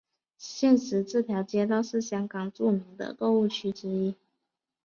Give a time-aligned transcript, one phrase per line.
[0.39, 4.15] 现时这条街道是香港著名的购物区之一。